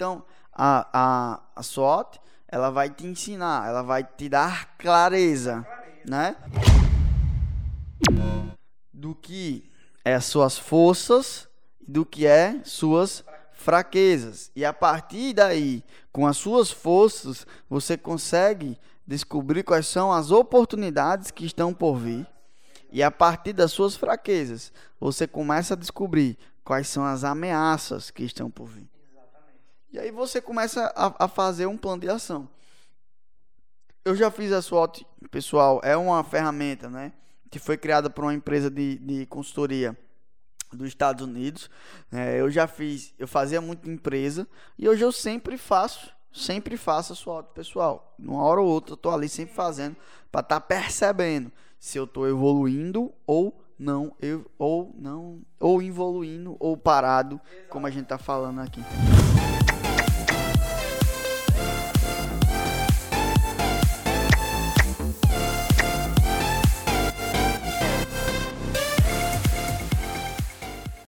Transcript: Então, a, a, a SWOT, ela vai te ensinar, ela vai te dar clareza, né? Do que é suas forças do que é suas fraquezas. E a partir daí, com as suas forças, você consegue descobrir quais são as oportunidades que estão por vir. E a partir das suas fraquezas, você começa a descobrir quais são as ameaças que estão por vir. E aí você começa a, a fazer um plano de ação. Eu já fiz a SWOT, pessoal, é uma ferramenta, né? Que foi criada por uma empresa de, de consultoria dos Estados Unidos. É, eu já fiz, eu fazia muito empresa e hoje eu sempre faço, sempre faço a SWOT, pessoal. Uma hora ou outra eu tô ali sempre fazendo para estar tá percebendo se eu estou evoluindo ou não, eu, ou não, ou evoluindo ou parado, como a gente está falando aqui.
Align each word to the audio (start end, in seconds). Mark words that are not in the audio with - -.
Então, 0.00 0.24
a, 0.50 0.88
a, 0.94 1.40
a 1.54 1.62
SWOT, 1.62 2.18
ela 2.48 2.70
vai 2.70 2.88
te 2.88 3.06
ensinar, 3.06 3.68
ela 3.68 3.82
vai 3.82 4.02
te 4.02 4.30
dar 4.30 4.74
clareza, 4.78 5.66
né? 6.08 6.36
Do 8.90 9.14
que 9.14 9.70
é 10.02 10.18
suas 10.18 10.56
forças 10.56 11.46
do 11.86 12.06
que 12.06 12.26
é 12.26 12.62
suas 12.64 13.22
fraquezas. 13.52 14.50
E 14.56 14.64
a 14.64 14.72
partir 14.72 15.34
daí, 15.34 15.84
com 16.10 16.26
as 16.26 16.38
suas 16.38 16.70
forças, 16.70 17.46
você 17.68 17.98
consegue 17.98 18.78
descobrir 19.06 19.62
quais 19.64 19.86
são 19.86 20.10
as 20.10 20.30
oportunidades 20.30 21.30
que 21.30 21.44
estão 21.44 21.74
por 21.74 21.98
vir. 21.98 22.26
E 22.90 23.02
a 23.02 23.10
partir 23.10 23.52
das 23.52 23.70
suas 23.70 23.96
fraquezas, 23.96 24.72
você 24.98 25.26
começa 25.26 25.74
a 25.74 25.76
descobrir 25.76 26.38
quais 26.64 26.88
são 26.88 27.04
as 27.04 27.22
ameaças 27.22 28.10
que 28.10 28.24
estão 28.24 28.50
por 28.50 28.66
vir. 28.66 28.88
E 29.92 29.98
aí 29.98 30.10
você 30.10 30.40
começa 30.40 30.92
a, 30.94 31.24
a 31.24 31.28
fazer 31.28 31.66
um 31.66 31.76
plano 31.76 32.02
de 32.02 32.08
ação. 32.08 32.48
Eu 34.04 34.14
já 34.14 34.30
fiz 34.30 34.52
a 34.52 34.62
SWOT, 34.62 35.04
pessoal, 35.30 35.80
é 35.82 35.96
uma 35.96 36.22
ferramenta, 36.22 36.88
né? 36.88 37.12
Que 37.50 37.58
foi 37.58 37.76
criada 37.76 38.08
por 38.08 38.24
uma 38.24 38.32
empresa 38.32 38.70
de, 38.70 38.98
de 38.98 39.26
consultoria 39.26 39.96
dos 40.72 40.88
Estados 40.88 41.24
Unidos. 41.26 41.68
É, 42.12 42.40
eu 42.40 42.50
já 42.50 42.66
fiz, 42.68 43.12
eu 43.18 43.26
fazia 43.26 43.60
muito 43.60 43.90
empresa 43.90 44.46
e 44.78 44.88
hoje 44.88 45.02
eu 45.02 45.10
sempre 45.10 45.58
faço, 45.58 46.12
sempre 46.32 46.76
faço 46.76 47.12
a 47.12 47.16
SWOT, 47.16 47.48
pessoal. 47.52 48.14
Uma 48.18 48.42
hora 48.44 48.60
ou 48.60 48.68
outra 48.68 48.92
eu 48.92 48.96
tô 48.96 49.10
ali 49.10 49.28
sempre 49.28 49.54
fazendo 49.54 49.96
para 50.30 50.40
estar 50.40 50.60
tá 50.60 50.66
percebendo 50.66 51.50
se 51.80 51.98
eu 51.98 52.04
estou 52.04 52.28
evoluindo 52.28 53.12
ou 53.26 53.60
não, 53.76 54.14
eu, 54.20 54.48
ou 54.58 54.94
não, 54.96 55.40
ou 55.58 55.82
evoluindo 55.82 56.54
ou 56.60 56.76
parado, 56.76 57.40
como 57.68 57.86
a 57.86 57.90
gente 57.90 58.04
está 58.04 58.18
falando 58.18 58.60
aqui. 58.60 58.82